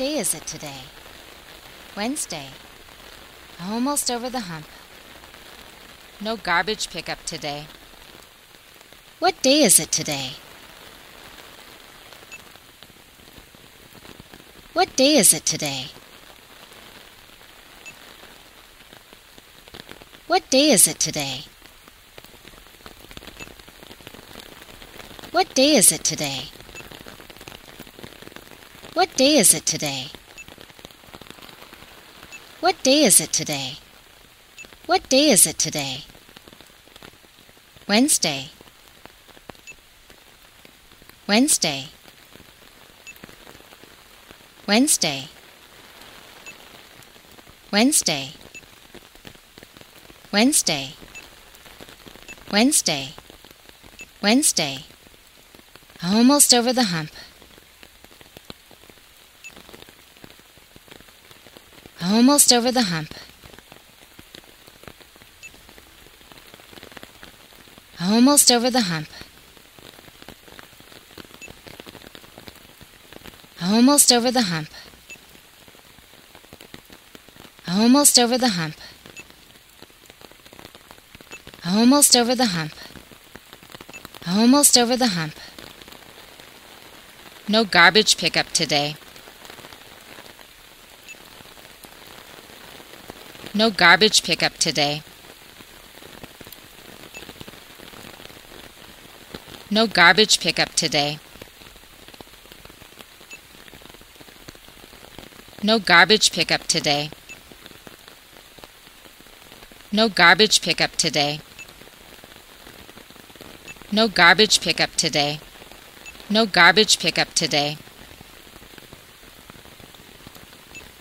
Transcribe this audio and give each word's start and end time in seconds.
day 0.00 0.16
is 0.16 0.32
it 0.32 0.46
today? 0.46 0.80
Wednesday. 1.94 2.46
Almost 3.62 4.10
over 4.10 4.30
the 4.30 4.46
hump. 4.48 4.64
No 6.22 6.38
garbage 6.38 6.88
pickup 6.88 7.22
today. 7.26 7.66
What 9.18 9.42
day 9.42 9.62
is 9.62 9.78
it 9.78 9.92
today? 9.92 10.30
What 14.72 14.96
day 14.96 15.16
is 15.16 15.34
it 15.34 15.44
today? 15.44 15.88
What 20.28 20.48
day 20.48 20.70
is 20.70 20.88
it 20.88 20.98
today? 20.98 21.44
What 25.30 25.54
day 25.54 25.76
is 25.76 25.92
it 25.92 26.04
today? 26.04 26.44
What 28.92 29.16
day 29.16 29.36
is 29.36 29.54
it 29.54 29.66
today? 29.66 30.08
What 32.58 32.82
day 32.82 33.04
is 33.04 33.20
it 33.20 33.32
today? 33.32 33.74
What 34.86 35.08
day 35.08 35.30
is 35.30 35.46
it 35.46 35.58
today? 35.58 36.04
Wednesday. 37.86 38.50
Wednesday. 41.28 41.86
Wednesday. 44.66 45.28
Wednesday. 47.70 48.32
Wednesday. 50.32 50.94
Wednesday. 52.50 53.08
Wednesday. 54.20 54.78
Almost 56.02 56.52
over 56.52 56.72
the 56.72 56.84
hump. 56.84 57.10
Almost 62.10 62.52
over 62.52 62.72
the 62.72 62.82
hump. 62.82 63.14
Almost 68.00 68.50
over 68.50 68.68
the 68.68 68.80
hump. 68.80 69.06
Almost 73.62 74.10
over 74.10 74.32
the 74.32 74.42
hump. 74.42 74.68
Almost 77.68 78.18
over 78.18 78.36
the 78.36 78.48
hump. 78.48 78.74
Almost 81.64 82.16
over 82.16 82.34
the 82.34 82.46
hump. 82.46 82.72
Almost 84.26 84.76
over 84.76 84.96
the 84.96 85.08
hump. 85.08 85.34
No 87.46 87.64
garbage 87.64 88.16
pickup 88.16 88.48
today. 88.48 88.96
No 93.60 93.68
garbage 93.68 94.22
pickup 94.22 94.54
today. 94.54 95.02
No 99.70 99.86
garbage 99.86 100.40
pickup 100.40 100.70
today. 100.70 101.18
No 105.62 105.78
garbage 105.78 106.32
pickup 106.32 106.62
today. 106.68 107.10
No 109.92 110.08
garbage 110.08 110.62
pickup 110.62 110.96
today. 110.96 111.40
No 113.92 114.08
garbage 114.08 114.62
pickup 114.62 114.92
today. 114.96 115.38
No 116.30 116.46
garbage 116.46 116.98
pickup 116.98 117.34
today. 117.34 117.76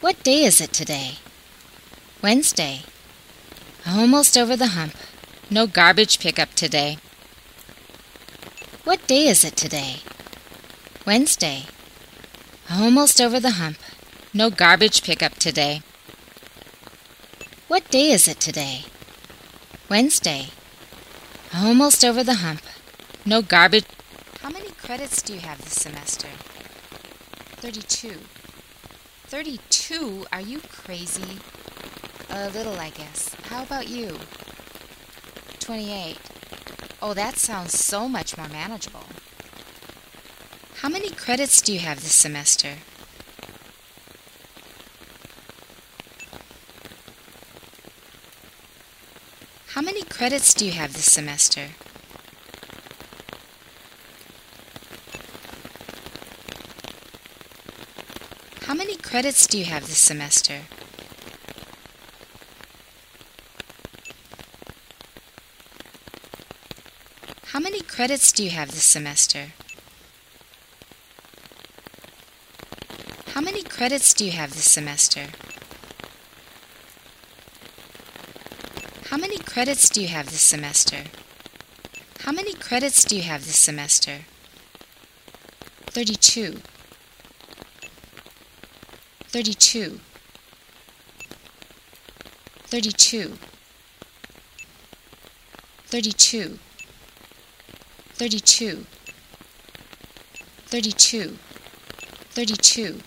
What 0.02 0.22
day 0.24 0.44
is 0.44 0.59
it 0.59 0.74
today? 0.74 1.19
Wednesday. 2.22 2.81
Almost 3.88 4.38
over 4.38 4.57
the 4.57 4.75
hump. 4.75 4.94
No 5.50 5.68
garbage 5.68 6.19
pickup 6.19 6.53
today. 6.53 6.97
What 8.84 9.07
day 9.07 9.28
is 9.28 9.46
it 9.46 9.56
today? 9.56 10.02
Wednesday. 11.06 11.63
Almost 12.69 13.22
over 13.22 13.40
the 13.40 13.52
hump. 13.52 13.78
No 14.34 14.50
garbage 14.50 15.02
pickup 15.02 15.35
today. 15.35 15.81
What 17.69 17.90
day 17.90 18.12
is 18.12 18.28
it 18.28 18.41
today? 18.41 18.84
Wednesday. 19.88 20.47
Almost 21.56 22.03
over 22.03 22.22
the 22.22 22.41
hump. 22.46 22.63
No 23.25 23.41
garbage. 23.41 23.86
How 24.41 24.50
many 24.50 24.72
credits 24.72 25.22
do 25.22 25.36
you 25.36 25.40
have 25.40 25.63
this 25.63 25.81
semester? 25.81 26.28
32. 27.62 28.18
32? 29.28 30.25
Are 30.34 30.41
you 30.41 30.59
crazy? 30.59 31.40
A 32.32 32.50
little, 32.50 32.80
I 32.80 32.90
guess. 32.92 33.36
How 33.46 33.64
about 33.64 33.90
you? 33.90 34.18
28. 35.60 36.18
Oh, 37.02 37.14
that 37.14 37.38
sounds 37.38 37.78
so 37.78 38.08
much 38.08 38.38
more 38.38 38.48
manageable. 38.48 39.06
How 40.82 40.90
many 40.90 41.10
credits 41.10 41.62
do 41.62 41.74
you 41.74 41.80
have 41.80 42.02
this 42.02 42.14
semester? 42.14 42.76
How 49.74 49.82
many 49.82 50.04
credits 50.04 50.54
do 50.54 50.66
you 50.66 50.72
have 50.74 50.94
this 50.94 51.12
semester? 51.12 51.70
How 58.64 58.74
many 58.74 58.98
credits 58.98 59.48
do 59.48 59.58
you 59.58 59.66
have 59.66 59.88
this 59.88 59.98
semester? 59.98 60.62
How 67.46 67.60
many 67.60 67.82
credits 68.00 68.32
do 68.32 68.46
you 68.46 68.50
have 68.52 68.72
this 68.72 68.86
semester? 68.86 69.48
How 73.34 73.42
many 73.42 73.62
credits 73.62 74.14
do 74.14 74.24
you 74.24 74.32
have 74.32 74.54
this 74.54 74.72
semester? 74.72 75.26
How 79.10 79.18
many 79.18 79.38
credits 79.38 79.90
do 79.90 80.02
you 80.02 80.08
have 80.08 80.28
this 80.28 80.40
semester? 80.40 81.04
How 82.22 82.32
many 82.32 82.54
credits 82.54 83.04
do 83.04 83.18
you 83.18 83.24
have 83.24 83.46
this 83.46 83.58
semester? 83.58 84.20
32. 85.88 86.62
32. 89.28 90.00
32. 92.64 93.38
32. 95.88 96.60
32. 98.19 98.85
32. 100.68 101.38
32. 102.31 103.00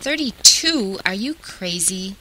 32? 0.00 0.98
Are 1.06 1.14
you 1.14 1.34
crazy? 1.34 2.16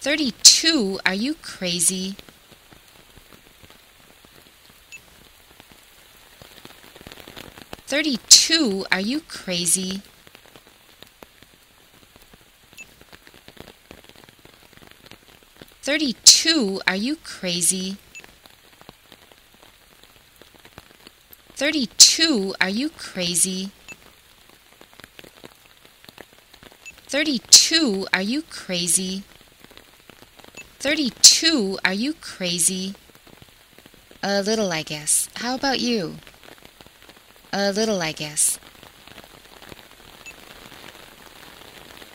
Thirty-two? 0.00 1.00
Are 1.04 1.12
you 1.12 1.34
crazy? 1.34 2.16
Thirty-two? 7.86 8.86
Are 8.90 9.00
you 9.00 9.20
crazy? 9.20 10.00
Thirty-two? 15.86 16.80
Are 16.88 16.96
you 16.96 17.14
crazy? 17.14 17.96
Thirty-two? 21.54 22.56
Are 22.60 22.68
you 22.68 22.88
crazy? 22.88 23.70
Thirty-two? 27.06 28.08
Are 28.12 28.20
you 28.20 28.42
crazy? 28.42 29.22
Thirty-two? 30.80 31.78
Are 31.84 31.94
you 31.94 32.14
crazy? 32.14 32.96
A 34.24 34.42
little, 34.42 34.72
I 34.72 34.82
guess. 34.82 35.28
How 35.36 35.54
about 35.54 35.78
you? 35.78 36.16
A 37.52 37.70
little, 37.70 38.02
I 38.02 38.10
guess. 38.10 38.58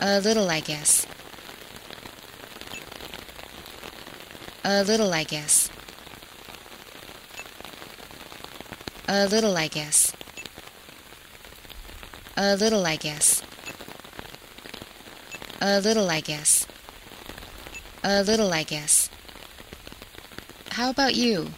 A 0.02 0.20
little, 0.20 0.50
I 0.50 0.60
guess. 0.60 1.08
A 4.64 4.84
little, 4.84 5.12
I 5.12 5.24
guess. 5.24 5.70
A 9.08 9.26
little, 9.28 9.58
I 9.58 9.68
guess. 9.68 10.14
A 12.38 12.56
little, 12.56 12.86
I 12.86 12.96
guess. 12.96 13.42
A 15.60 15.82
little, 15.82 16.10
I 16.10 16.22
guess. 16.22 16.68
A 18.04 18.22
little, 18.24 18.54
I 18.54 18.62
guess. 18.62 19.10
How 20.70 20.92
about 20.92 21.16
you? 21.16 21.50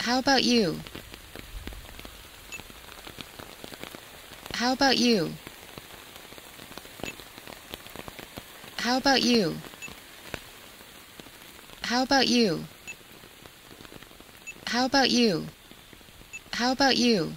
How 0.00 0.18
about 0.18 0.44
you? 0.44 0.80
How 4.54 4.72
about 4.72 4.96
you? 4.96 5.32
How 8.86 8.98
about 8.98 9.22
you? 9.22 9.56
How 11.82 12.04
about 12.04 12.28
you? 12.28 12.66
How 14.68 14.84
about 14.84 15.10
you? 15.10 15.46
How 16.52 16.70
about 16.70 16.96
you? 16.96 17.32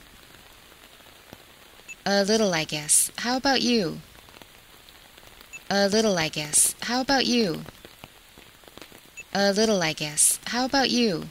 A 2.06 2.24
little, 2.24 2.54
I 2.54 2.66
guess. 2.66 3.12
How 3.18 3.38
about 3.38 3.64
you? 3.64 3.98
A 5.72 5.90
little, 5.90 6.20
I 6.20 6.30
guess. 6.30 6.76
How 6.82 7.02
about 7.02 7.26
you? 7.26 7.64
A 9.34 9.52
little, 9.52 9.82
I 9.82 9.94
guess. 9.94 10.40
How 10.46 10.66
about 10.66 10.92
you? 10.92 11.30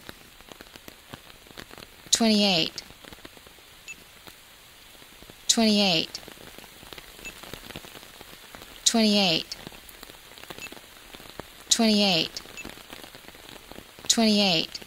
28. 2.11 2.83
28. 5.47 6.21
28. 8.85 9.59
28. 11.79 12.41
28. 14.09 14.81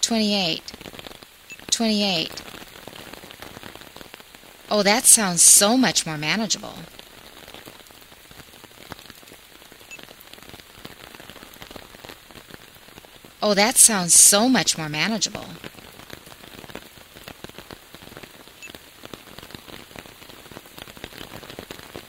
28. 0.00 0.72
28. 1.70 2.42
Oh, 4.70 4.82
that 4.82 5.04
sounds 5.04 5.42
so 5.42 5.76
much 5.76 6.06
more 6.06 6.16
manageable. 6.16 6.76
Oh, 13.42 13.52
that 13.52 13.76
sounds 13.76 14.14
so 14.14 14.48
much 14.48 14.78
more 14.78 14.88
manageable. 14.88 15.44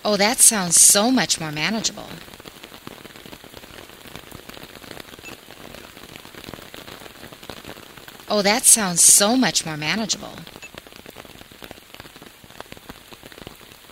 Oh, 0.05 0.15
that 0.15 0.39
sounds 0.39 0.79
so 0.79 1.11
much 1.11 1.41
more 1.41 1.51
manageable. 1.51 2.07
Oh, 8.35 8.41
that 8.41 8.63
sounds 8.63 9.03
so 9.03 9.38
much 9.38 9.63
more 9.63 9.77
manageable. 9.77 10.33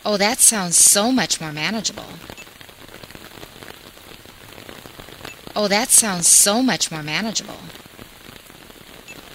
Oh, 0.03 0.17
that 0.17 0.39
sounds 0.39 0.75
so 0.75 1.11
much 1.11 1.39
more 1.39 1.51
manageable. 1.51 2.07
Oh, 5.55 5.67
that 5.67 5.89
sounds 5.89 6.25
so 6.25 6.63
much 6.63 6.91
more 6.91 7.03
manageable. 7.03 7.59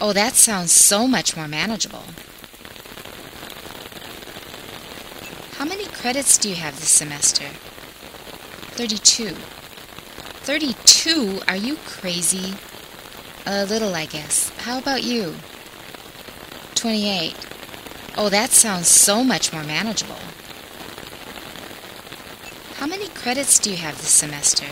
Oh, 0.00 0.12
that 0.12 0.35
sounds 0.35 0.73
so 0.73 1.06
much 1.06 1.37
more 1.37 1.47
manageable. 1.47 2.02
How 5.52 5.67
many 5.67 5.85
credits 5.85 6.37
do 6.37 6.49
you 6.49 6.56
have 6.56 6.81
this 6.81 6.88
semester? 6.88 7.47
32. 8.75 9.37
32? 10.43 11.43
Are 11.47 11.55
you 11.55 11.76
crazy? 11.87 12.55
A 13.48 13.64
little, 13.64 13.94
I 13.94 14.06
guess. 14.06 14.48
How 14.58 14.78
about 14.78 15.04
you? 15.04 15.37
28. 16.75 17.37
Oh, 18.16 18.28
that 18.28 18.50
sounds 18.50 18.88
so 18.88 19.22
much 19.22 19.52
more 19.52 19.62
manageable. 19.62 20.19
How 22.75 22.88
many 22.88 23.06
credits 23.08 23.60
do 23.60 23.70
you 23.70 23.76
have 23.76 23.98
this 23.98 24.08
semester? 24.08 24.66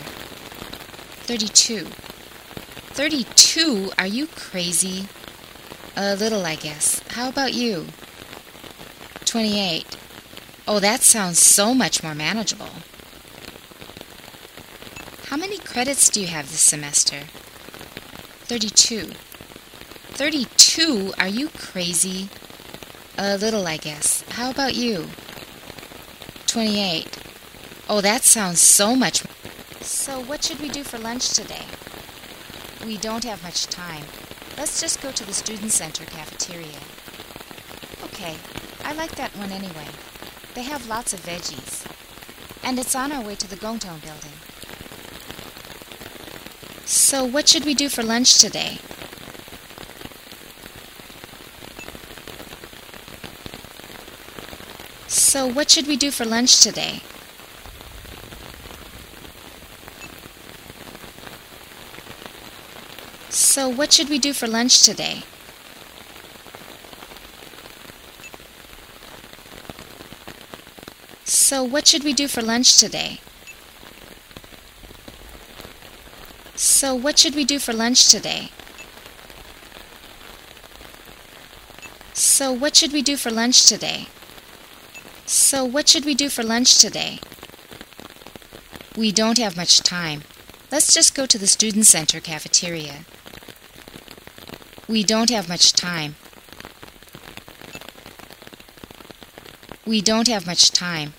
32. 1.23 1.85
32? 1.85 3.91
Are 3.97 4.07
you 4.07 4.27
crazy? 4.27 5.07
A 5.95 6.17
little, 6.17 6.45
I 6.45 6.55
guess. 6.55 6.99
How 7.11 7.29
about 7.29 7.53
you? 7.53 7.85
28. 9.23 9.95
Oh, 10.67 10.81
that 10.81 11.01
sounds 11.01 11.39
so 11.39 11.73
much 11.73 12.03
more 12.03 12.13
manageable. 12.13 12.71
How 15.27 15.37
many 15.37 15.59
credits 15.59 16.09
do 16.09 16.19
you 16.19 16.27
have 16.27 16.51
this 16.51 16.59
semester? 16.59 17.21
32. 18.45 19.09
32? 20.13 21.13
Are 21.17 21.27
you 21.27 21.49
crazy? 21.49 22.29
A 23.17 23.37
little, 23.37 23.65
I 23.65 23.77
guess. 23.77 24.23
How 24.33 24.51
about 24.51 24.75
you? 24.75 25.07
28. 26.45 27.07
Oh, 27.89 28.01
that 28.01 28.21
sounds 28.21 28.61
so 28.61 28.95
much. 28.95 29.23
So, 29.81 30.19
what 30.19 30.43
should 30.43 30.59
we 30.61 30.69
do 30.69 30.83
for 30.83 30.99
lunch 30.99 31.33
today? 31.33 31.65
We 32.85 32.97
don't 32.97 33.23
have 33.23 33.41
much 33.41 33.65
time. 33.65 34.05
Let's 34.57 34.79
just 34.79 35.01
go 35.01 35.11
to 35.11 35.25
the 35.25 35.33
Student 35.33 35.71
Center 35.71 36.05
cafeteria. 36.05 36.79
Okay, 38.03 38.35
I 38.83 38.93
like 38.93 39.15
that 39.15 39.35
one 39.35 39.51
anyway. 39.51 39.87
They 40.53 40.63
have 40.63 40.87
lots 40.87 41.13
of 41.13 41.21
veggies. 41.21 41.83
And 42.63 42.77
it's 42.77 42.95
on 42.95 43.11
our 43.11 43.23
way 43.23 43.33
to 43.33 43.49
the 43.49 43.57
Gongtong 43.57 44.03
building. 44.03 44.44
So, 46.85 47.25
what 47.25 47.47
should 47.49 47.65
we 47.65 47.73
do 47.73 47.89
for 47.89 48.03
lunch 48.03 48.39
today? 48.39 48.79
So, 55.07 55.47
what 55.47 55.69
should 55.71 55.87
we 55.87 55.95
do 55.97 56.11
for 56.11 56.25
lunch 56.25 56.61
today? 56.61 57.01
So, 63.29 63.69
what 63.69 63.93
should 63.93 64.09
we 64.09 64.17
do 64.17 64.33
for 64.33 64.47
lunch 64.47 64.81
today? 64.83 65.23
So, 71.23 71.63
what 71.63 71.87
should 71.87 72.03
we 72.03 72.13
do 72.13 72.27
for 72.27 72.41
lunch 72.41 72.77
today? 72.77 73.19
So, 76.75 76.93
what 76.93 77.17
should 77.17 77.35
we 77.35 77.45
do 77.45 77.57
for 77.57 77.71
lunch 77.71 78.09
today? 78.09 78.49
So, 82.13 82.51
what 82.51 82.75
should 82.75 82.91
we 82.91 83.01
do 83.01 83.15
for 83.15 83.31
lunch 83.31 83.65
today? 83.65 84.07
So, 85.25 85.63
what 85.63 85.87
should 85.87 86.03
we 86.03 86.13
do 86.13 86.27
for 86.27 86.43
lunch 86.43 86.77
today? 86.77 87.21
We 88.97 89.13
don't 89.13 89.37
have 89.37 89.55
much 89.55 89.79
time. 89.83 90.23
Let's 90.69 90.93
just 90.93 91.15
go 91.15 91.25
to 91.25 91.37
the 91.37 91.47
Student 91.47 91.87
Center 91.87 92.19
cafeteria. 92.19 93.05
We 94.89 95.01
don't 95.01 95.29
have 95.29 95.47
much 95.47 95.71
time. 95.71 96.15
We 99.87 100.01
don't 100.01 100.27
have 100.27 100.45
much 100.45 100.71
time. 100.71 101.13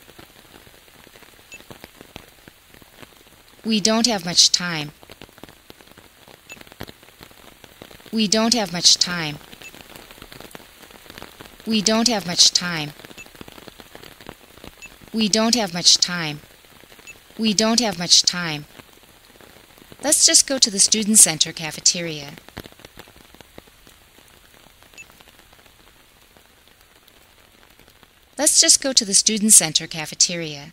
We 3.64 3.80
don't 3.80 4.06
have 4.06 4.26
much 4.26 4.52
time. 4.52 4.92
We 8.16 8.26
don't 8.26 8.54
have 8.54 8.72
much 8.72 8.96
time. 8.96 9.36
We 11.66 11.82
don't 11.82 12.08
have 12.08 12.26
much 12.26 12.50
time. 12.50 12.92
We 15.12 15.28
don't 15.28 15.54
have 15.54 15.74
much 15.74 15.98
time. 15.98 16.40
We 17.36 17.52
don't 17.52 17.78
have 17.80 17.98
much 17.98 18.22
time. 18.22 18.64
Let's 20.02 20.24
just 20.24 20.46
go 20.46 20.56
to 20.56 20.70
the 20.70 20.78
Student 20.78 21.18
Center 21.18 21.52
cafeteria. 21.52 22.30
Let's 28.38 28.58
just 28.58 28.82
go 28.82 28.94
to 28.94 29.04
the 29.04 29.12
Student 29.12 29.52
Center 29.52 29.86
cafeteria. 29.86 30.72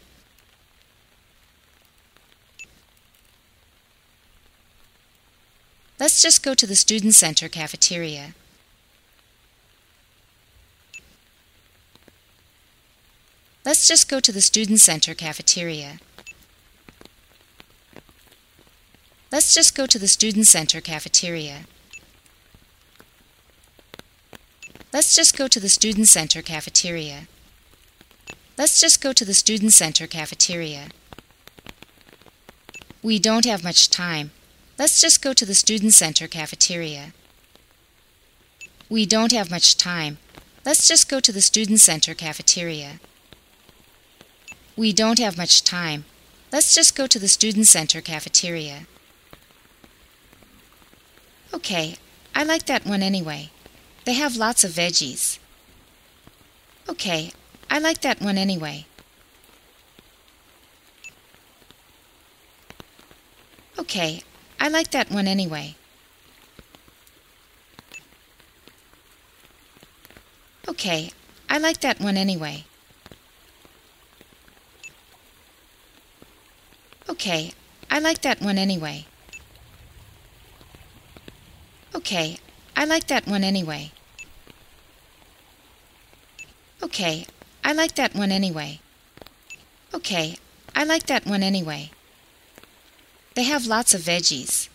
Just 6.23 6.41
go 6.41 6.53
to 6.53 6.65
the 6.65 6.73
Student 6.73 7.13
Center 7.13 7.49
cafeteria. 7.49 8.33
Let's 13.65 13.85
just 13.89 14.07
go 14.07 14.21
to 14.21 14.31
the 14.31 14.39
Student 14.39 14.79
Center 14.79 15.13
cafeteria. 15.13 15.99
Let's 19.33 19.53
just 19.53 19.75
go 19.75 19.85
to 19.85 19.99
the 19.99 20.07
Student 20.07 20.47
Center 20.47 20.79
cafeteria. 20.79 21.65
Let's 24.93 25.13
just 25.13 25.35
go 25.37 25.49
to 25.49 25.59
the 25.59 25.67
Student 25.67 26.07
Center 26.07 26.41
cafeteria. 26.41 27.27
Let's 28.57 28.79
just 28.79 29.01
go 29.01 29.11
to 29.11 29.25
the 29.25 29.33
Student 29.33 29.73
Center 29.73 30.07
cafeteria. 30.07 30.87
We 33.01 33.19
don't 33.19 33.43
have 33.43 33.61
much 33.61 33.89
time. 33.89 34.31
Let's 34.77 34.99
just 34.99 35.21
go 35.21 35.33
to 35.33 35.45
the 35.45 35.53
Student 35.53 35.93
Center 35.93 36.27
cafeteria. 36.27 37.13
We 38.89 39.05
don't 39.05 39.31
have 39.31 39.51
much 39.51 39.77
time. 39.77 40.17
Let's 40.65 40.87
just 40.87 41.07
go 41.07 41.19
to 41.19 41.31
the 41.31 41.41
Student 41.41 41.79
Center 41.79 42.13
cafeteria. 42.15 42.99
We 44.75 44.91
don't 44.91 45.19
have 45.19 45.37
much 45.37 45.63
time. 45.63 46.05
Let's 46.51 46.73
just 46.73 46.95
go 46.95 47.05
to 47.05 47.19
the 47.19 47.27
Student 47.27 47.67
Center 47.67 48.01
cafeteria. 48.01 48.87
Okay, 51.53 51.97
I 52.33 52.43
like 52.43 52.65
that 52.65 52.85
one 52.85 53.03
anyway. 53.03 53.51
They 54.05 54.13
have 54.13 54.35
lots 54.35 54.63
of 54.63 54.71
veggies. 54.71 55.37
Okay, 56.89 57.31
I 57.69 57.77
like 57.77 58.01
that 58.01 58.21
one 58.21 58.37
anyway. 58.37 58.85
Okay, 63.77 64.23
I 64.63 64.69
like 64.69 64.91
that 64.91 65.11
one 65.11 65.27
anyway. 65.27 65.75
Okay, 70.69 71.11
I 71.49 71.57
like 71.57 71.81
that 71.81 71.99
one 71.99 72.15
anyway. 72.15 72.63
Okay, 77.09 77.51
I 77.91 77.99
like 77.99 78.21
that 78.21 78.41
one 78.41 78.57
anyway. 78.57 79.05
Okay, 81.93 82.37
I 82.77 82.85
like 82.85 83.07
that 83.07 83.27
one 83.27 83.43
anyway. 83.43 83.91
Okay, 86.81 87.25
I 87.65 87.73
like 87.73 87.95
that 87.95 88.15
one 88.15 88.31
anyway. 88.31 88.79
Okay, 89.93 90.37
I 90.73 90.85
like 90.85 91.07
that 91.07 91.25
one 91.25 91.43
anyway. 91.43 91.91
They 93.35 93.43
have 93.43 93.65
lots 93.65 93.93
of 93.93 94.01
veggies. 94.01 94.69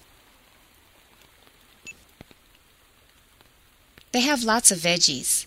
They 4.13 4.21
have 4.21 4.43
lots 4.43 4.71
of 4.71 4.79
veggies. 4.79 5.47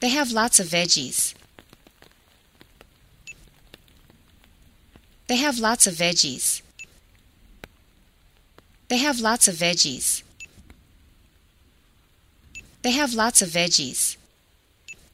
They 0.00 0.10
have 0.10 0.30
lots 0.32 0.60
of 0.60 0.66
veggies. 0.66 1.34
They 5.26 5.36
have 5.36 5.58
lots 5.58 5.86
of 5.86 5.94
veggies. 5.94 6.60
They 8.88 8.98
have 8.98 9.20
lots 9.20 9.48
of 9.48 9.54
veggies. 9.56 10.22
They 12.82 12.90
have 12.90 13.14
lots 13.14 13.40
of 13.40 13.48
veggies. 13.48 14.16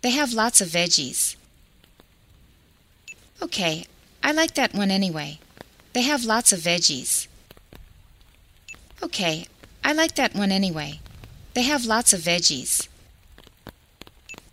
They 0.03 0.11
have 0.11 0.33
lots 0.33 0.61
of 0.61 0.69
veggies. 0.69 1.37
Okay, 3.43 3.87
I 4.23 4.33
like 4.33 4.55
that 4.55 4.75
one 4.75 4.91
anyway. 4.91 5.39
They 5.93 6.03
have 6.03 6.25
lots 6.25 6.53
of 6.53 6.61
veggies. 6.61 7.27
Okay, 9.03 9.47
I 9.83 9.93
like 9.93 10.15
that 10.17 10.35
one 10.35 10.53
anyway. 10.53 11.01
They 11.55 11.63
have 11.63 11.85
lots 11.87 12.13
of 12.13 12.21
veggies. 12.21 12.89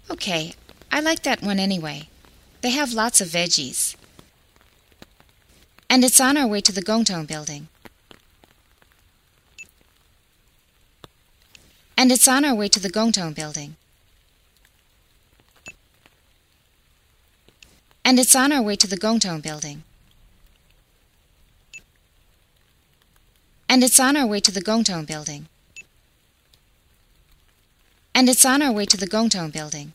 Okay, 0.09 0.53
I 0.91 1.01
like 1.01 1.23
that 1.23 1.41
one 1.41 1.59
anyway. 1.59 2.07
They 2.61 2.71
have 2.71 2.93
lots 2.93 3.19
of 3.19 3.27
veggies. 3.27 3.95
And 5.89 6.03
it's 6.03 6.19
on 6.19 6.37
our 6.37 6.47
way 6.47 6.61
to 6.61 6.71
the 6.71 6.81
Gongtong 6.81 7.27
building. 7.27 7.67
And 11.97 12.11
it's 12.11 12.27
on 12.27 12.45
our 12.45 12.55
way 12.55 12.67
to 12.69 12.79
the 12.79 12.89
Gongtong 12.89 13.35
building. 13.35 13.75
And 18.07 18.19
it's 18.19 18.37
on 18.37 18.53
our 18.53 18.61
way 18.61 18.77
to 18.77 18.87
the 18.87 18.95
Gongtong 18.95 19.41
building. 19.43 19.83
And 23.67 23.83
it's 23.83 23.99
on 23.99 24.15
our 24.15 24.25
way 24.25 24.39
to 24.39 24.49
the 24.49 24.61
Gongtong 24.61 25.05
building. 25.05 25.49
And 28.15 28.29
it's 28.29 28.45
on 28.45 28.61
our 28.61 28.71
way 28.71 28.85
to 28.85 28.95
the 28.95 29.09
Gongtong 29.09 29.51
building. 29.51 29.91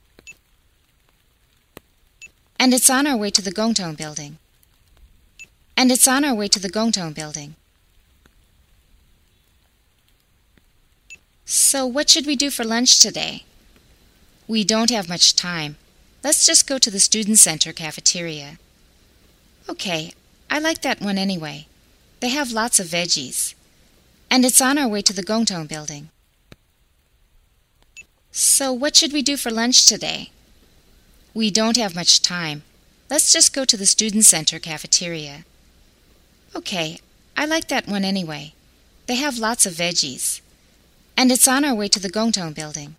And 2.60 2.74
it's 2.74 2.90
on 2.90 3.06
our 3.06 3.16
way 3.16 3.30
to 3.30 3.40
the 3.40 3.50
Gongtong 3.50 3.96
building. 3.96 4.36
And 5.74 5.90
it's 5.90 6.06
on 6.06 6.22
our 6.22 6.34
way 6.34 6.48
to 6.48 6.60
the 6.60 6.68
Gongtong 6.68 7.14
building. 7.14 7.54
So, 11.46 11.86
what 11.86 12.10
should 12.10 12.26
we 12.26 12.36
do 12.36 12.50
for 12.50 12.62
lunch 12.62 13.00
today? 13.00 13.44
We 14.46 14.64
don't 14.64 14.90
have 14.90 15.08
much 15.08 15.34
time. 15.34 15.76
Let's 16.24 16.46
just 16.46 16.68
go 16.68 16.78
to 16.78 16.90
the 16.90 17.00
Student 17.00 17.38
Center 17.40 17.72
cafeteria. 17.72 18.58
Okay, 19.68 20.12
I 20.48 20.60
like 20.60 20.82
that 20.82 21.00
one 21.00 21.18
anyway. 21.18 21.66
They 22.20 22.28
have 22.28 22.52
lots 22.52 22.78
of 22.78 22.86
veggies. 22.86 23.54
And 24.30 24.44
it's 24.44 24.60
on 24.60 24.78
our 24.78 24.88
way 24.88 25.02
to 25.02 25.12
the 25.12 25.24
Gongtong 25.24 25.68
building. 25.68 26.10
So, 28.30 28.72
what 28.72 28.94
should 28.94 29.12
we 29.12 29.22
do 29.22 29.36
for 29.36 29.50
lunch 29.50 29.84
today? 29.84 30.30
We 31.34 31.50
don't 31.50 31.76
have 31.76 31.94
much 31.94 32.22
time. 32.22 32.62
Let's 33.10 33.32
just 33.32 33.52
go 33.52 33.64
to 33.64 33.76
the 33.76 33.84
Student 33.84 34.24
Center 34.24 34.58
cafeteria. 34.58 35.44
Okay, 36.54 36.98
I 37.36 37.46
like 37.46 37.68
that 37.68 37.88
one 37.88 38.04
anyway. 38.04 38.54
They 39.06 39.16
have 39.16 39.38
lots 39.38 39.66
of 39.66 39.74
veggies. 39.74 40.40
And 41.16 41.32
it's 41.32 41.48
on 41.48 41.64
our 41.64 41.74
way 41.74 41.88
to 41.88 42.00
the 42.00 42.10
Gongtong 42.10 42.54
building. 42.54 42.96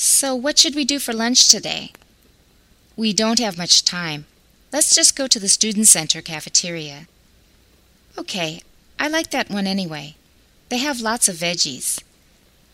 So, 0.00 0.32
what 0.32 0.56
should 0.56 0.76
we 0.76 0.84
do 0.84 1.00
for 1.00 1.12
lunch 1.12 1.48
today? 1.48 1.90
We 2.94 3.12
don't 3.12 3.40
have 3.40 3.58
much 3.58 3.84
time. 3.84 4.26
Let's 4.72 4.94
just 4.94 5.16
go 5.16 5.26
to 5.26 5.40
the 5.40 5.48
Student 5.48 5.88
Center 5.88 6.22
cafeteria. 6.22 7.08
Okay, 8.16 8.62
I 9.00 9.08
like 9.08 9.32
that 9.32 9.50
one 9.50 9.66
anyway. 9.66 10.14
They 10.68 10.78
have 10.78 11.00
lots 11.00 11.28
of 11.28 11.34
veggies. 11.34 12.00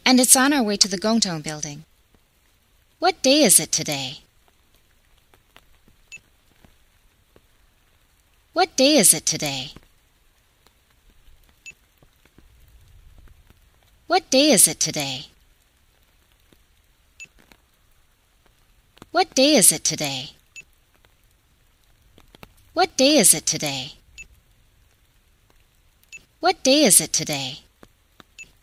And 0.05 0.21
it's 0.21 0.37
on 0.37 0.53
our 0.53 0.63
way 0.63 0.77
to 0.77 0.87
the 0.87 0.99
Gongtong 0.99 1.43
building. 1.43 1.85
What 2.99 3.23
day 3.23 3.43
is 3.43 3.59
it 3.59 3.73
today? 3.73 4.19
What 8.53 8.77
day 8.77 8.99
is 8.99 9.15
it 9.15 9.25
today? 9.25 9.73
What 14.09 14.29
day 14.29 14.51
is 14.51 14.69
it 14.69 14.79
today? 14.79 15.29
What 19.15 19.33
day 19.33 19.55
is 19.55 19.71
it 19.71 19.85
today? 19.85 20.31
What 22.73 22.97
day 22.97 23.17
is 23.17 23.33
it 23.33 23.47
today? 23.47 23.93
What 26.41 26.65
day 26.65 26.83
is 26.83 27.01
it 27.01 27.13
today? 27.13 27.61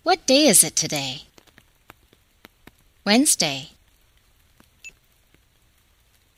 What 0.03 0.25
day 0.25 0.47
is 0.47 0.65
it 0.65 0.75
today? 0.75 1.21
Wednesday. 3.05 3.69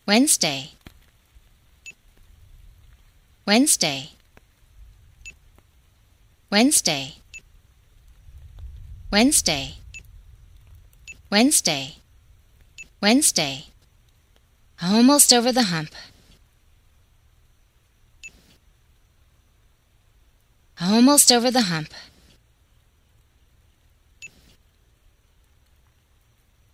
Wednesday. 0.06 0.74
Wednesday. 3.48 4.12
Wednesday. 6.52 7.16
Wednesday. 9.12 9.78
Wednesday. 11.32 11.96
Wednesday. 13.02 13.73
Almost 14.84 15.32
over 15.32 15.52
the 15.54 15.64
hump. 15.64 15.90
Almost 20.82 21.32
over 21.32 21.50
the 21.50 21.62
hump. 21.62 21.88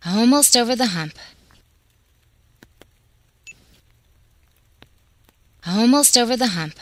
Almost 0.04 0.58
over 0.58 0.75
the 0.75 0.88
hump. 0.88 1.13
Almost 5.68 6.18
over 6.18 6.36
the 6.36 6.48
hump. 6.48 6.74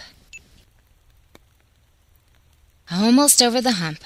Almost 2.89 3.41
over 3.41 3.59
the 3.59 3.73
hump. 3.73 3.97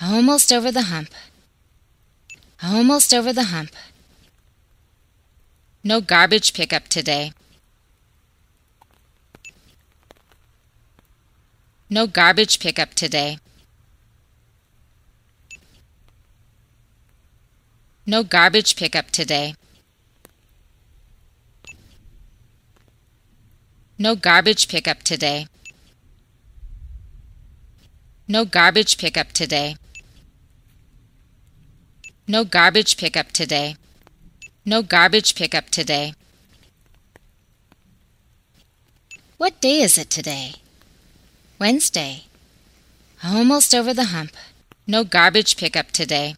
Almost 0.00 0.50
over 0.50 0.72
the 0.72 0.82
hump. 0.82 1.08
Almost 2.62 3.12
over 3.12 3.32
the 3.34 3.44
hump. 3.44 3.68
No 5.82 6.02
garbage 6.02 6.52
pickup 6.52 6.88
today. 6.88 7.32
No 11.88 12.06
garbage 12.06 12.60
pickup 12.60 12.92
today. 12.92 13.38
No 18.04 18.22
garbage 18.22 18.76
pickup 18.76 19.10
today. 19.10 19.54
No 23.98 24.14
garbage 24.14 24.68
pickup 24.68 25.02
today. 25.02 25.46
No 28.28 28.44
garbage 28.44 28.98
pickup 28.98 29.32
today. 29.32 29.76
No 32.28 32.44
garbage 32.44 32.98
pickup 32.98 33.32
today. 33.32 33.76
No 34.66 34.82
garbage 34.82 35.34
pickup 35.34 35.70
today. 35.70 36.12
What 39.38 39.58
day 39.62 39.80
is 39.80 39.96
it 39.96 40.10
today? 40.10 40.56
Wednesday. 41.58 42.24
Almost 43.24 43.74
over 43.74 43.94
the 43.94 44.12
hump. 44.12 44.32
No 44.86 45.02
garbage 45.02 45.56
pickup 45.56 45.92
today. 45.92 46.36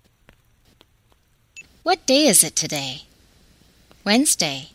What 1.83 2.07
day 2.07 2.29
is 2.29 2.45
it 2.45 2.55
today? 2.55 3.03
Wednesday. 4.05 4.69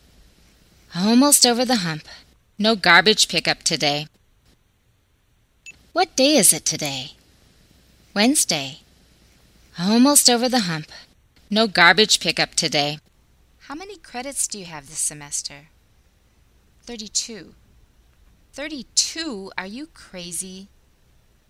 Almost 0.94 1.46
over 1.46 1.64
the 1.64 1.76
hump. 1.76 2.02
No 2.58 2.76
garbage 2.76 3.28
pickup 3.28 3.62
today. 3.62 4.08
What 5.94 6.14
day 6.16 6.36
is 6.36 6.52
it 6.52 6.66
today? 6.66 7.12
Wednesday. 8.14 8.80
Almost 9.78 10.28
over 10.28 10.50
the 10.50 10.68
hump. 10.70 10.84
No 11.48 11.66
garbage 11.66 12.20
pickup 12.20 12.54
today. 12.54 12.98
How 13.68 13.74
many 13.74 13.98
credits 13.98 14.48
do 14.48 14.58
you 14.58 14.64
have 14.64 14.88
this 14.88 14.98
semester? 14.98 15.66
32. 16.84 17.52
32? 18.54 19.52
Are 19.58 19.66
you 19.66 19.88
crazy? 19.92 20.68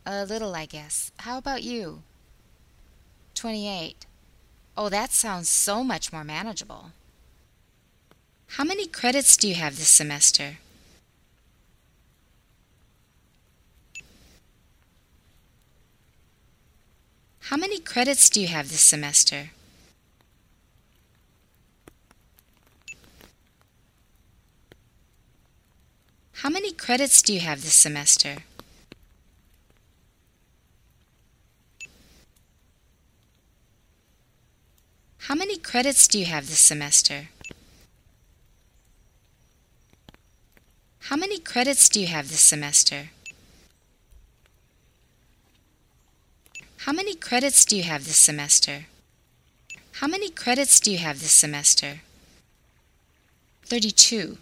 A 0.05 0.25
little, 0.25 0.53
I 0.57 0.67
guess. 0.67 1.13
How 1.19 1.39
about 1.39 1.63
you? 1.63 2.03
28. 3.37 4.05
Oh, 4.77 4.89
that 4.89 5.13
sounds 5.13 5.49
so 5.49 5.85
much 5.85 6.13
more 6.13 6.25
manageable. 6.25 6.91
How 8.49 8.65
many 8.65 8.89
credits 8.89 9.37
do 9.37 9.47
you 9.47 9.55
have 9.55 9.79
this 9.79 9.89
semester? 9.89 10.57
How 17.43 17.57
many 17.57 17.79
credits 17.79 18.29
do 18.29 18.41
you 18.41 18.49
have 18.49 18.71
this 18.71 18.81
semester? 18.83 19.51
How 26.43 26.51
many 26.51 26.71
credits 26.73 27.21
do 27.21 27.35
you 27.35 27.41
have 27.41 27.63
this 27.63 27.75
semester? 27.75 28.37
How 35.27 35.35
many 35.35 35.57
credits 35.59 36.07
do 36.07 36.17
you 36.17 36.27
have 36.27 36.47
this 36.47 36.61
semester? 36.61 37.31
How 41.09 41.17
many 41.17 41.41
credits 41.41 41.89
do 41.89 42.01
you 42.01 42.07
have 42.07 42.29
this 42.29 42.41
semester? 42.41 43.11
How 46.87 46.93
many 46.93 47.17
credits 47.17 47.65
do 47.65 47.77
you 47.77 47.83
have 47.83 48.05
this 48.05 48.17
semester? 48.17 48.87
How 49.95 50.07
many 50.07 50.31
credits 50.31 50.79
do 50.79 50.93
you 50.93 50.99
have 50.99 51.19
this 51.19 51.33
semester? 51.33 52.03
32. 53.65 54.39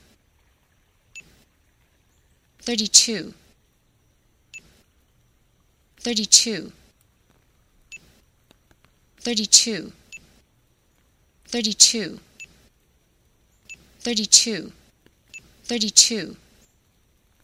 32. 2.66 3.32
32. 6.00 6.72
32. 9.20 9.92
32. 11.46 12.18
32. 14.00 14.72
32. 15.62 16.36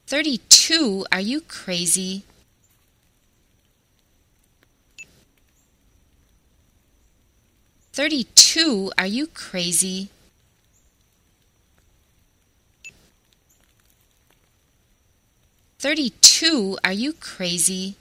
32? 0.08 1.06
Are 1.12 1.20
you 1.20 1.40
crazy? 1.40 2.24
Thirty-two? 7.92 8.90
Are 8.96 9.06
you 9.06 9.26
crazy? 9.26 10.08
Thirty-two? 15.82 16.78
Are 16.84 16.92
you 16.92 17.12
crazy? 17.12 17.96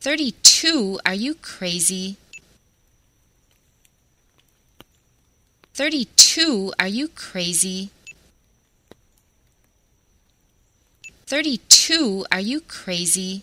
Thirty-two? 0.00 0.98
Are 1.04 1.12
you 1.12 1.34
crazy? 1.34 2.16
Thirty-two? 5.74 6.72
Are 6.78 6.88
you 6.88 7.08
crazy? 7.08 7.90
Thirty-two? 11.26 12.24
Are 12.32 12.40
you 12.40 12.60
crazy? 12.62 13.42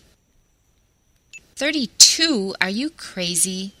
Thirty-two? 1.54 2.56
Are 2.60 2.70
you 2.70 2.90
crazy? 2.90 3.74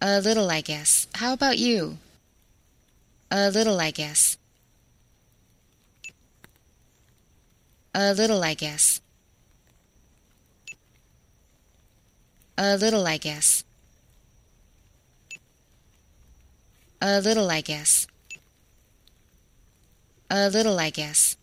A 0.00 0.22
little, 0.22 0.50
I 0.50 0.62
guess. 0.62 1.06
How 1.16 1.34
about 1.34 1.58
you? 1.58 1.98
A 3.30 3.50
little, 3.50 3.78
I 3.78 3.90
guess. 3.90 4.38
A 7.94 8.14
little, 8.14 8.42
I 8.42 8.54
guess. 8.54 9.02
A 12.56 12.76
little, 12.76 13.06
I 13.06 13.18
guess. 13.18 13.64
A 17.02 17.20
little, 17.20 17.50
I 17.50 17.60
guess. 17.60 18.06
A 20.30 20.48
little, 20.50 20.78
I 20.78 20.90
guess. 20.90 21.36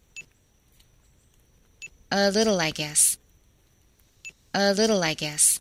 A 2.12 2.32
little, 2.32 2.60
I 2.60 2.72
guess. 2.72 3.18
A 4.54 4.74
little, 4.74 5.04
I 5.04 5.14
guess. 5.14 5.60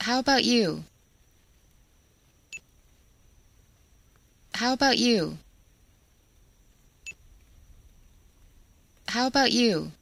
How 0.00 0.18
about 0.18 0.44
you? 0.44 0.84
How 4.64 4.72
about 4.72 4.96
you? 4.96 5.36
How 9.08 9.26
about 9.26 9.52
you? 9.52 9.92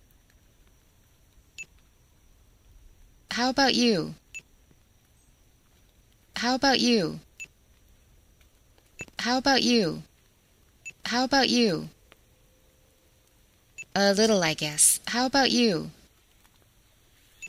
How 3.33 3.51
about 3.51 3.75
you? 3.75 4.15
How 6.37 6.55
about 6.55 6.79
you? 6.79 7.19
How 9.19 9.39
about 9.39 9.63
you? 9.65 10.03
How 11.07 11.25
about 11.25 11.49
you? 11.49 11.89
A 13.97 14.15
little, 14.15 14.45
I 14.45 14.55
guess. 14.55 15.01
How 15.09 15.27
about 15.27 15.51
you? 15.51 15.91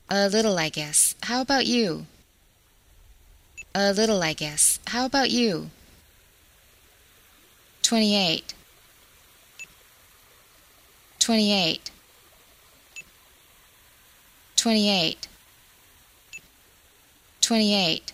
A 0.09 0.29
little, 0.29 0.57
I 0.57 0.69
guess. 0.69 1.13
How 1.21 1.41
about 1.41 1.67
you? 1.67 2.07
A 3.75 3.93
little, 3.93 4.23
I 4.23 4.33
guess. 4.33 4.79
How 4.87 5.05
about 5.05 5.29
you? 5.29 5.69
28. 7.83 8.53
28. 11.19 11.91
28. 14.55 15.27
28. 17.41 18.13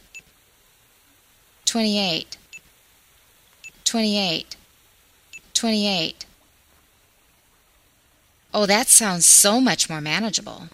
28. 1.65 2.37
28. 3.85 4.55
28. 5.53 6.25
Oh, 8.53 8.65
that 8.65 8.87
sounds 8.87 9.25
so 9.25 9.61
much 9.61 9.89
more 9.89 10.01
manageable. 10.01 10.69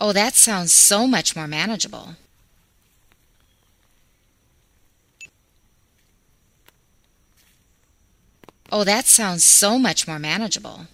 Oh, 0.00 0.12
that 0.12 0.34
sounds 0.34 0.72
so 0.72 1.06
much 1.06 1.34
more 1.34 1.46
manageable. 1.48 2.16
Oh, 8.76 8.82
that 8.82 9.06
sounds 9.06 9.44
so 9.44 9.78
much 9.78 10.08
more 10.08 10.18
manageable. 10.18 10.88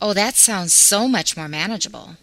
Oh, 0.00 0.12
that 0.12 0.34
sounds 0.34 0.72
so 0.72 1.06
much 1.06 1.36
more 1.36 1.46
manageable. 1.46 2.16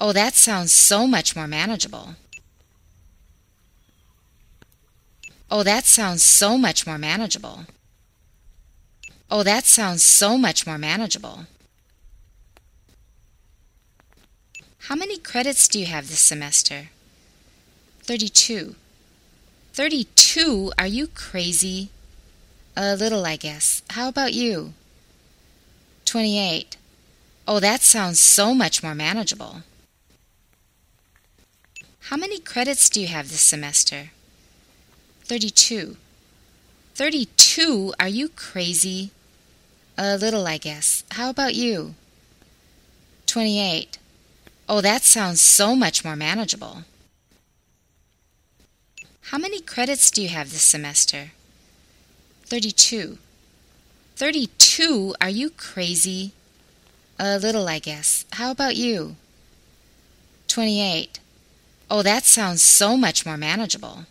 Oh, 0.00 0.12
that 0.12 0.34
sounds 0.34 0.72
so 0.72 1.06
much 1.06 1.36
more 1.36 1.46
manageable. 1.46 2.16
Oh, 5.48 5.62
that 5.62 5.86
sounds 5.86 6.24
so 6.24 6.58
much 6.58 6.88
more 6.88 6.98
manageable. 6.98 7.66
Oh, 9.30 9.44
that 9.44 9.64
sounds 9.64 10.02
so 10.02 10.36
much 10.36 10.66
more 10.66 10.76
manageable. 10.76 11.46
How 14.90 14.96
many 14.96 15.18
credits 15.18 15.68
do 15.68 15.78
you 15.78 15.86
have 15.86 16.08
this 16.08 16.18
semester? 16.18 16.88
32. 18.02 18.74
32? 19.72 20.72
Are 20.76 20.86
you 20.88 21.06
crazy? 21.06 21.90
A 22.76 22.96
little, 22.96 23.24
I 23.24 23.36
guess. 23.36 23.82
How 23.90 24.08
about 24.08 24.32
you? 24.32 24.74
28. 26.06 26.76
Oh, 27.46 27.60
that 27.60 27.82
sounds 27.82 28.18
so 28.18 28.52
much 28.52 28.82
more 28.82 28.96
manageable. 28.96 29.62
How 32.08 32.16
many 32.16 32.40
credits 32.40 32.88
do 32.88 33.00
you 33.00 33.06
have 33.06 33.28
this 33.28 33.42
semester? 33.42 34.10
32. 35.22 35.98
32? 36.96 37.94
Are 38.00 38.08
you 38.08 38.28
crazy? 38.28 39.12
A 39.96 40.16
little, 40.16 40.48
I 40.48 40.58
guess. 40.58 41.04
How 41.12 41.30
about 41.30 41.54
you? 41.54 41.94
28. 43.26 43.99
Oh, 44.72 44.80
that 44.80 45.02
sounds 45.02 45.40
so 45.40 45.74
much 45.74 46.04
more 46.04 46.14
manageable. 46.14 46.84
How 49.22 49.36
many 49.36 49.60
credits 49.60 50.12
do 50.12 50.22
you 50.22 50.28
have 50.28 50.52
this 50.52 50.62
semester? 50.62 51.32
32. 52.44 53.18
32? 54.14 55.16
Are 55.20 55.28
you 55.28 55.50
crazy? 55.50 56.34
A 57.18 57.36
little, 57.40 57.66
I 57.66 57.80
guess. 57.80 58.24
How 58.34 58.52
about 58.52 58.76
you? 58.76 59.16
28. 60.46 61.18
Oh, 61.90 62.02
that 62.02 62.24
sounds 62.24 62.62
so 62.62 62.96
much 62.96 63.26
more 63.26 63.36
manageable. 63.36 64.06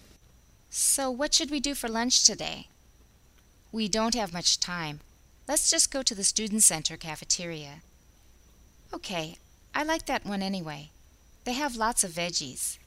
So, 0.70 1.10
what 1.10 1.34
should 1.34 1.52
we 1.52 1.62
do 1.62 1.74
for 1.74 1.88
lunch 1.88 2.26
today? 2.26 2.68
We 3.72 3.88
don't 3.88 4.14
have 4.14 4.34
much 4.34 4.60
time. 4.60 5.00
Let's 5.48 5.72
just 5.72 5.90
go 5.90 6.04
to 6.04 6.14
the 6.14 6.26
Student 6.26 6.64
Center 6.64 6.98
cafeteria. 6.98 7.76
Okay, 8.94 9.38
I 9.74 9.84
like 9.84 10.06
that 10.08 10.26
one 10.26 10.42
anyway. 10.42 10.90
They 11.46 11.54
have 11.54 11.76
lots 11.76 12.04
of 12.04 12.12
veggies. 12.12 12.78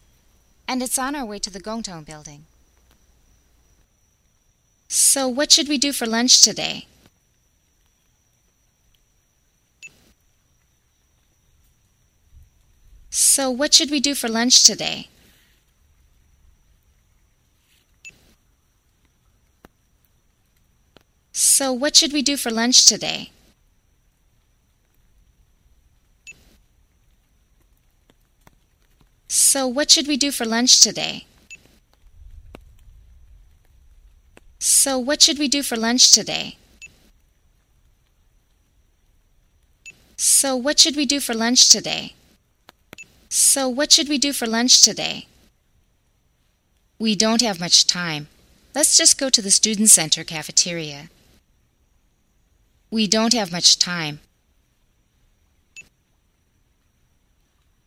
And 0.69 0.83
it's 0.83 0.99
on 0.99 1.15
our 1.15 1.25
way 1.25 1.39
to 1.41 1.51
the 1.51 1.61
Gongtong 1.61 2.05
building. 2.05 2.45
So, 4.89 5.27
what 5.27 5.51
should 5.51 5.69
we 5.69 5.79
do 5.79 5.93
for 5.93 6.07
lunch 6.07 6.43
today? 6.43 6.87
So, 13.11 13.51
what 13.51 13.75
should 13.75 13.91
we 13.91 14.01
do 14.01 14.15
for 14.15 14.29
lunch 14.29 14.65
today? 14.65 15.09
So, 21.33 21.73
what 21.73 21.97
should 21.97 22.13
we 22.13 22.23
do 22.23 22.37
for 22.37 22.51
lunch 22.51 22.87
today? 22.87 23.31
So, 29.35 29.67
what 29.67 29.91
should 29.91 30.09
we 30.09 30.19
do 30.19 30.31
for 30.31 30.45
lunch 30.45 30.81
today? 30.83 31.25
So, 34.59 34.99
what 34.99 35.23
should 35.23 35.39
we 35.39 35.49
do 35.49 35.63
for 35.63 35.75
lunch 35.75 36.13
today? 36.13 36.59
So, 40.19 40.55
what 40.55 40.79
should 40.79 40.97
we 40.97 41.07
do 41.07 41.19
for 41.19 41.33
lunch 41.33 41.71
today? 41.71 42.13
So, 43.31 43.71
what 43.71 43.91
should 43.91 44.11
we 44.11 44.19
do 44.19 44.35
for 44.35 44.47
lunch 44.47 44.83
today? 44.83 45.29
We 46.99 47.17
don't 47.17 47.41
have 47.41 47.59
much 47.59 47.87
time. 47.87 48.29
Let's 48.75 48.99
just 48.99 49.19
go 49.19 49.31
to 49.31 49.41
the 49.41 49.51
Student 49.51 49.89
Center 49.89 50.25
cafeteria. 50.25 51.09
We 52.91 53.07
don't 53.07 53.33
have 53.33 53.51
much 53.51 53.79
time. 53.79 54.21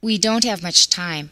We 0.05 0.19
don't 0.19 0.43
have 0.43 0.61
much 0.61 0.87
time. 0.87 1.31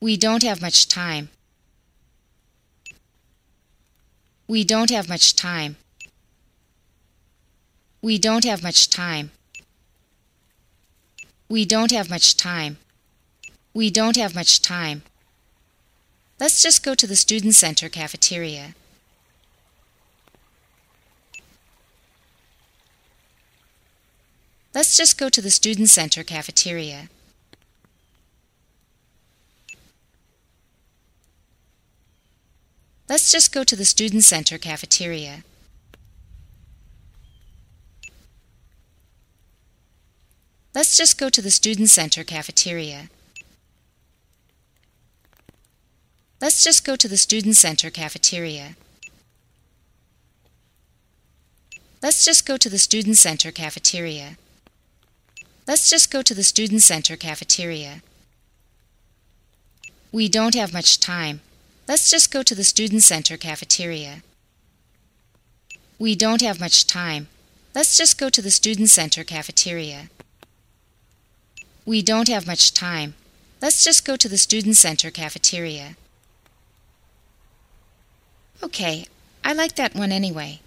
We 0.00 0.16
don't 0.16 0.42
have 0.42 0.60
much 0.60 0.88
time. 0.88 1.28
We 4.48 4.64
don't 4.64 4.90
have 4.90 5.08
much 5.08 5.36
time. 5.36 5.76
We 8.02 8.18
don't 8.18 8.44
have 8.44 8.64
much 8.64 8.90
time. 8.90 9.30
We 11.48 11.64
don't 11.64 11.92
have 11.92 12.10
much 12.10 12.36
time. 12.36 12.78
We 13.74 13.90
don't 13.90 14.16
have 14.16 14.34
much 14.34 14.60
time. 14.60 15.02
Let's 16.40 16.60
just 16.60 16.82
go 16.82 16.96
to 16.96 17.06
the 17.06 17.14
Student 17.14 17.54
Center 17.54 17.88
cafeteria. 17.88 18.74
Let's 24.76 24.94
just 24.94 25.16
go 25.16 25.30
to 25.30 25.40
the 25.40 25.48
Student 25.48 25.88
Center 25.88 26.22
cafeteria. 26.22 27.08
Let's 33.08 33.32
just 33.32 33.54
go 33.54 33.64
to 33.64 33.74
the 33.74 33.86
Student 33.86 34.24
Center 34.24 34.58
cafeteria. 34.58 35.44
Let's 40.74 40.94
just 40.94 41.18
go 41.18 41.30
to 41.30 41.40
the 41.40 41.50
Student 41.50 41.88
Center 41.88 42.22
cafeteria. 42.22 43.08
Let's 46.38 46.62
just 46.62 46.84
go 46.84 46.96
to 46.96 47.08
the 47.08 47.16
Student 47.16 47.56
Center 47.56 47.88
cafeteria. 47.88 48.76
Let's 52.02 52.26
just 52.26 52.44
go 52.44 52.58
to 52.58 52.68
the 52.68 52.76
Student 52.76 53.16
Center 53.16 53.50
cafeteria. 53.50 54.36
Let's 55.66 55.90
just 55.90 56.12
go 56.12 56.22
to 56.22 56.34
the 56.34 56.44
Student 56.44 56.82
Center 56.82 57.16
cafeteria. 57.16 58.02
We 60.12 60.28
don't 60.28 60.54
have 60.54 60.72
much 60.72 61.00
time. 61.00 61.40
Let's 61.88 62.08
just 62.08 62.30
go 62.32 62.42
to 62.44 62.54
the 62.54 62.62
Student 62.62 63.02
Center 63.02 63.36
cafeteria. 63.36 64.22
We 65.98 66.14
don't 66.14 66.40
have 66.40 66.60
much 66.60 66.86
time. 66.86 67.26
Let's 67.74 67.96
just 67.96 68.16
go 68.16 68.28
to 68.28 68.40
the 68.40 68.50
Student 68.50 68.90
Center 68.90 69.24
cafeteria. 69.24 70.08
We 71.84 72.00
don't 72.00 72.28
have 72.28 72.46
much 72.46 72.72
time. 72.72 73.14
Let's 73.60 73.82
just 73.82 74.04
go 74.04 74.16
to 74.16 74.28
the 74.28 74.38
Student 74.38 74.76
Center 74.76 75.10
cafeteria. 75.10 75.96
Okay, 78.62 79.06
I 79.44 79.52
like 79.52 79.74
that 79.76 79.94
one 79.94 80.12
anyway. 80.12 80.60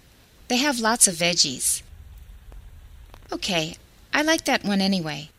They 0.48 0.58
have 0.58 0.78
lots 0.78 1.08
of 1.08 1.14
veggies. 1.14 1.82
Okay, 3.32 3.76
I 4.12 4.22
like 4.22 4.44
that 4.44 4.64
one 4.64 4.80
anyway. 4.80 5.30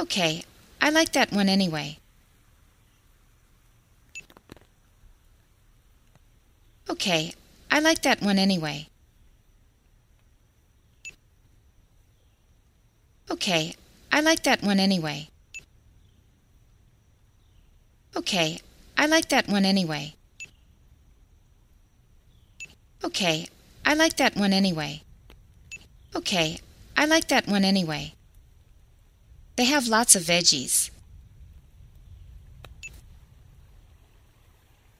Okay, 0.00 0.42
I 0.80 0.90
like 0.90 1.12
that 1.12 1.32
one 1.32 1.48
anyway. 1.48 1.98
Okay, 6.88 7.32
I 7.70 7.80
like 7.80 8.02
that 8.02 8.22
one 8.22 8.38
anyway. 8.38 8.88
Okay, 13.30 13.74
I 14.10 14.20
like 14.20 14.42
that 14.44 14.62
one 14.62 14.80
anyway. 14.80 15.28
Okay, 18.16 18.58
I 18.96 19.06
like 19.06 19.28
that 19.28 19.48
one 19.48 19.64
anyway. 19.64 20.14
Okay, 23.04 23.48
I 23.84 23.94
like 23.94 24.16
that 24.16 24.36
one 24.36 24.52
anyway. 24.52 25.02
Okay, 26.14 26.60
I 26.96 27.06
like 27.06 27.28
that 27.28 27.46
one 27.46 27.64
anyway. 27.64 28.14
They 29.56 29.64
have 29.64 29.88
lots 29.88 30.14
of 30.14 30.22
veggies. 30.22 30.90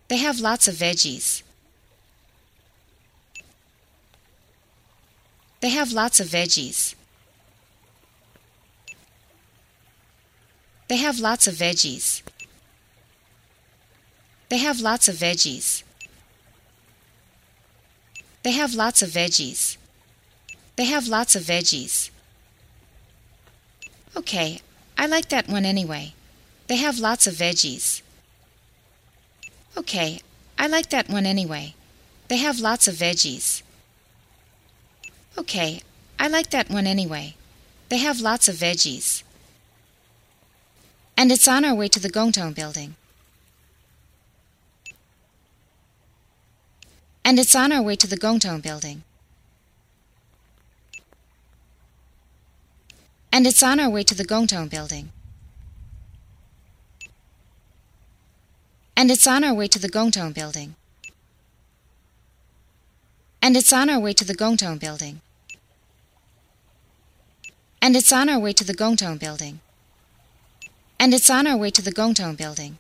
They 0.08 0.16
have 0.16 0.40
lots 0.40 0.68
of 0.68 0.74
veggies. 0.74 1.42
They 5.60 5.70
have 5.70 5.92
lots 5.92 6.20
of 6.20 6.28
veggies. 6.28 6.94
They 10.88 10.96
have 10.96 11.20
lots 11.20 11.46
of 11.46 11.54
veggies. 11.54 12.22
They 14.48 14.58
have 14.58 14.80
lots 14.80 15.08
of 15.08 15.16
veggies. 15.16 15.82
They 18.42 18.53
have 18.53 18.74
lots 18.74 19.03
of 19.03 19.11
veggies. 19.11 19.77
They 20.77 20.85
have 20.85 21.09
lots 21.09 21.35
of 21.35 21.42
veggies. 21.42 22.11
Okay, 24.16 24.61
I 24.96 25.07
like 25.07 25.29
that 25.29 25.48
one 25.48 25.64
anyway. 25.64 26.14
They 26.68 26.77
have 26.77 26.98
lots 26.98 27.27
of 27.27 27.35
veggies. 27.35 28.03
Okay, 29.77 30.20
I 30.59 30.66
like 30.66 30.90
that 30.90 31.09
one 31.09 31.27
anyway. 31.27 31.74
They 32.29 32.37
have 32.38 32.61
lots 32.61 32.88
of 32.88 32.94
veggies. 32.94 33.62
Okay, 35.37 35.83
I 36.18 36.29
like 36.29 36.51
that 36.51 36.68
one 36.68 36.87
anyway. 36.87 37.37
They 37.88 37.98
have 37.98 38.20
lots 38.20 38.48
of 38.48 38.57
veggies. 38.57 39.22
And 41.16 41.33
it's 41.33 41.48
on 41.48 41.64
our 41.64 41.74
way 41.74 41.88
to 41.88 42.01
the 42.01 42.11
Gongtong 42.11 42.55
building. 42.55 42.96
And 47.24 47.38
it's 47.38 47.54
on 47.54 47.72
our 47.72 47.83
way 47.83 47.96
to 47.96 48.07
the 48.07 48.16
Gongtong 48.16 48.62
building. 48.62 49.04
And 53.33 53.46
it's 53.46 53.62
on 53.62 53.78
our 53.78 53.90
way 53.90 54.02
to 54.02 54.14
the 54.14 54.24
Gongtong 54.24 54.70
building. 54.70 55.11
And 58.96 59.11
it's 59.11 59.26
on 59.26 59.44
our 59.44 59.54
way 59.54 59.68
to 59.68 59.78
the 59.78 59.88
Gongtong 59.88 60.35
building. 60.35 60.74
And 63.40 63.57
it's 63.57 63.72
on 63.72 63.88
our 63.88 64.00
way 64.00 64.12
to 64.12 64.24
the 64.24 64.35
Gongtong 64.35 64.81
building. 64.81 65.20
And 67.81 67.94
it's 67.94 68.12
on 68.12 68.28
our 68.28 68.40
way 68.40 68.52
to 68.52 68.64
the 68.64 68.74
Gongtong 68.74 69.20
building. 69.20 69.61
And 70.98 71.14
it's 71.14 71.31
on 71.31 71.46
our 71.46 71.57
way 71.57 71.70
to 71.70 71.81
the 71.81 71.92
Gongtong 71.92 72.37
building. 72.37 72.78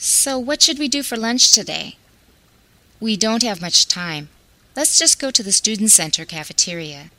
So, 0.00 0.38
what 0.38 0.62
should 0.62 0.78
we 0.78 0.86
do 0.86 1.02
for 1.02 1.16
lunch 1.16 1.50
today? 1.50 1.96
We 3.00 3.16
don't 3.16 3.42
have 3.42 3.60
much 3.60 3.88
time. 3.88 4.28
Let's 4.76 4.96
just 4.96 5.20
go 5.20 5.32
to 5.32 5.42
the 5.42 5.50
Student 5.50 5.90
Center 5.90 6.24
cafeteria. 6.24 7.10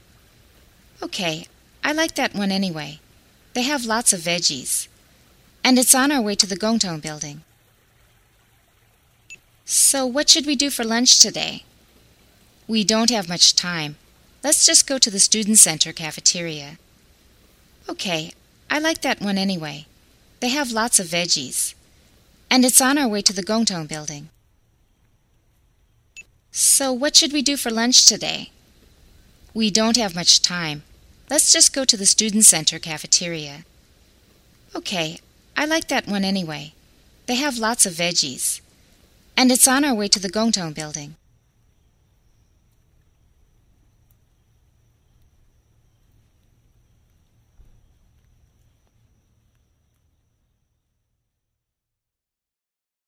Okay, 1.03 1.47
I 1.83 1.91
like 1.91 2.15
that 2.15 2.33
one 2.33 2.53
anyway. 2.53 3.01
They 3.53 3.63
have 3.63 3.85
lots 3.85 4.13
of 4.13 4.21
veggies. 4.21 4.87
And 5.61 5.77
it's 5.77 5.93
on 5.93 6.09
our 6.09 6.21
way 6.21 6.35
to 6.35 6.47
the 6.47 6.55
Gongtong 6.55 7.01
building. 7.01 7.41
So, 9.65 10.05
what 10.05 10.29
should 10.29 10.45
we 10.45 10.55
do 10.55 10.69
for 10.69 10.85
lunch 10.85 11.19
today? 11.19 11.65
We 12.65 12.85
don't 12.85 13.09
have 13.09 13.27
much 13.27 13.55
time. 13.55 13.97
Let's 14.41 14.65
just 14.65 14.87
go 14.87 14.97
to 14.97 15.11
the 15.11 15.19
Student 15.19 15.59
Center 15.59 15.91
cafeteria. 15.91 16.77
Okay, 17.89 18.31
I 18.71 18.79
like 18.79 19.01
that 19.01 19.19
one 19.19 19.37
anyway. 19.37 19.85
They 20.39 20.49
have 20.49 20.71
lots 20.71 20.97
of 20.97 21.07
veggies. 21.07 21.73
And 22.51 22.65
it's 22.65 22.81
on 22.81 22.97
our 22.97 23.07
way 23.07 23.21
to 23.21 23.33
the 23.33 23.43
Gongtong 23.43 23.87
building. 23.87 24.29
So, 26.51 26.91
what 26.91 27.15
should 27.15 27.31
we 27.31 27.41
do 27.41 27.55
for 27.57 27.69
lunch 27.69 28.07
today? 28.07 28.51
We 29.53 29.69
don't 29.69 29.97
have 29.97 30.15
much 30.15 30.41
time. 30.41 30.83
Let's 31.29 31.53
just 31.53 31.73
go 31.73 31.85
to 31.85 31.95
the 31.95 32.07
Student 32.07 32.45
Center 32.45 32.79
cafeteria. 32.79 33.65
Okay, 34.75 35.19
I 35.55 35.65
like 35.65 35.87
that 35.89 36.07
one 36.07 36.25
anyway. 36.25 36.73
They 37.27 37.35
have 37.35 37.59
lots 37.59 37.85
of 37.85 37.93
veggies. 37.93 38.61
And 39.37 39.51
it's 39.51 39.67
on 39.67 39.85
our 39.85 39.93
way 39.93 40.07
to 40.07 40.19
the 40.19 40.29
Gongtong 40.29 40.73
building. 40.73 41.15